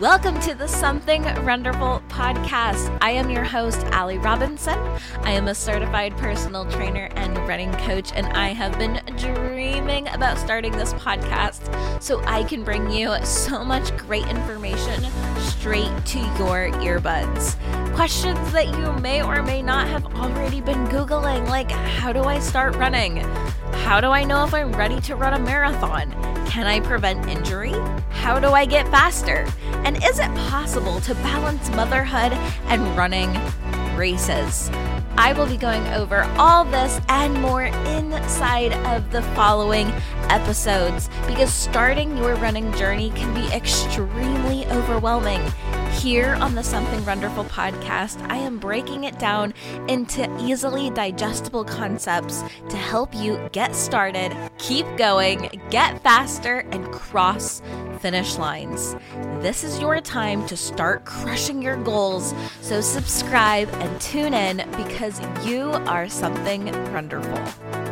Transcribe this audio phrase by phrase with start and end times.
[0.00, 2.98] Welcome to the Something Runderful podcast.
[3.00, 4.76] I am your host, Ally Robinson.
[5.20, 10.36] I am a certified personal trainer and running coach, and I have been dreaming about
[10.36, 15.04] starting this podcast so I can bring you so much great information
[15.38, 17.54] straight to your earbuds.
[17.94, 22.40] Questions that you may or may not have already been Googling, like how do I
[22.40, 23.18] start running?
[23.84, 26.10] How do I know if I'm ready to run a marathon?
[26.46, 27.74] Can I prevent injury?
[28.10, 29.46] How do I get faster?
[29.84, 32.32] And is it possible to balance motherhood
[32.68, 33.30] and running
[33.96, 34.70] races?
[35.16, 39.86] I will be going over all this and more inside of the following
[40.28, 45.40] episodes because starting your running journey can be extremely overwhelming.
[45.92, 49.54] Here on the Something Runderful podcast, I am breaking it down
[49.88, 57.62] into easily digestible concepts to help you get started, keep going, get faster, and cross
[58.04, 58.94] finish lines.
[59.40, 65.18] This is your time to start crushing your goals, so subscribe and tune in because
[65.42, 67.83] you are something Runderful.